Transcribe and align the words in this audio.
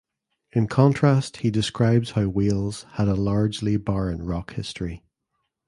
In 0.51 0.65
contrast 0.67 1.37
he 1.45 1.51
describes 1.51 2.09
how 2.13 2.27
Wales 2.27 2.87
had 2.93 3.07
"a 3.07 3.13
largely 3.13 3.77
barren 3.77 4.23
rock 4.23 4.53
history". 4.55 5.03